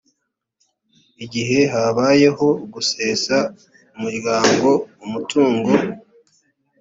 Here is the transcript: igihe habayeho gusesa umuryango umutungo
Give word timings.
igihe 1.25 1.59
habayeho 1.73 2.47
gusesa 2.73 3.37
umuryango 3.95 4.69
umutungo 5.05 5.69